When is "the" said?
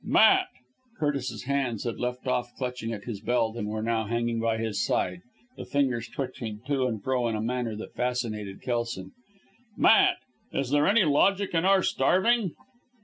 5.55-5.63